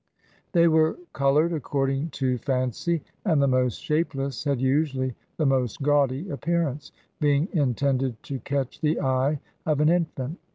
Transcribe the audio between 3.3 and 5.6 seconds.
the most shapeless had usually the